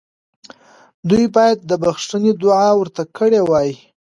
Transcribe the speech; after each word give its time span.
دوی 1.09 1.25
باید 1.35 1.57
د 1.69 1.71
بخښنې 1.81 2.31
دعا 2.41 2.69
ورته 2.77 3.03
کړې 3.17 3.41
وای. 3.49 3.71